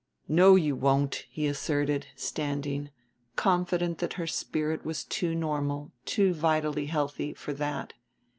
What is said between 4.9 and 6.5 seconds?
too normal, too